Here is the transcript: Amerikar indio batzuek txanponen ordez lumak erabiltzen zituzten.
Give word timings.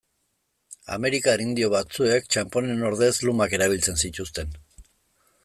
Amerikar 0.95 1.43
indio 1.43 1.69
batzuek 1.73 2.27
txanponen 2.37 2.83
ordez 2.89 3.13
lumak 3.27 3.55
erabiltzen 3.59 4.03
zituzten. 4.07 4.59